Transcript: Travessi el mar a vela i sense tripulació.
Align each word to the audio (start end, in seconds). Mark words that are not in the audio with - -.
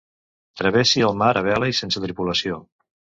Travessi 0.61 1.03
el 1.09 1.19
mar 1.21 1.29
a 1.41 1.43
vela 1.47 1.69
i 1.73 1.75
sense 1.81 2.01
tripulació. 2.07 2.59